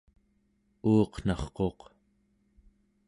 uuqnarquq 0.91 1.79